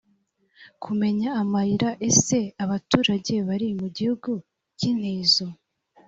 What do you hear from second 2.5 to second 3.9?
abaturage bari mu